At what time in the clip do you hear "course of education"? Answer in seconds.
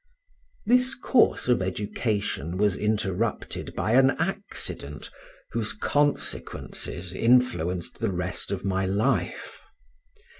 0.95-2.57